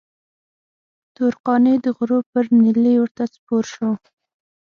تور 1.15 1.33
قانع 1.45 1.75
د 1.85 1.87
غرور 1.97 2.23
پر 2.31 2.45
نيلي 2.61 2.93
ورته 2.99 3.23
سپور 3.33 3.63
شو. 3.73 3.89